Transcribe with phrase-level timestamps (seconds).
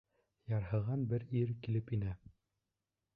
[0.53, 2.15] Ярһыған бер ир килеп инә.